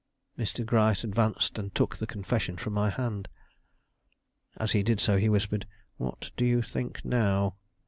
Mr. 0.35 0.65
Gryce 0.65 1.03
advanced 1.03 1.59
and 1.59 1.75
took 1.75 1.97
the 1.97 2.07
confession 2.07 2.57
from 2.57 2.73
my 2.73 2.89
hand. 2.89 3.27
As 4.57 4.71
he 4.71 4.81
did 4.81 4.99
so, 4.99 5.19
he 5.19 5.29
whispered: 5.29 5.67
"What 5.97 6.31
do 6.35 6.43
you 6.43 6.63
think 6.63 7.05
now? 7.05 7.57